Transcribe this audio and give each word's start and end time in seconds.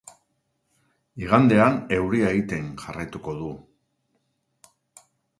Igandean 1.25 1.75
euria 1.97 2.31
egiten 2.37 2.71
jarraituko 2.85 3.35
du. 3.41 3.49